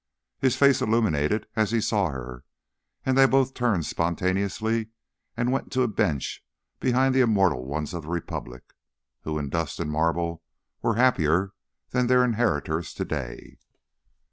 His 0.39 0.55
face 0.55 0.81
illuminated 0.81 1.45
as 1.55 1.69
he 1.69 1.79
saw 1.79 2.09
her, 2.09 2.43
and 3.05 3.15
they 3.15 3.27
both 3.27 3.53
turned 3.53 3.85
spontaneously 3.85 4.87
and 5.37 5.51
went 5.51 5.71
to 5.73 5.83
a 5.83 5.87
bench 5.87 6.43
behind 6.79 7.13
the 7.13 7.21
immortal 7.21 7.67
ones 7.67 7.93
of 7.93 8.01
the 8.01 8.09
Republic, 8.09 8.63
who 9.25 9.37
in 9.37 9.49
dust 9.49 9.79
and 9.79 9.91
marble 9.91 10.41
were 10.81 10.95
happier 10.95 11.53
than 11.91 12.07
their 12.07 12.23
inheritors 12.25 12.95
to 12.95 13.05
day. 13.05 13.59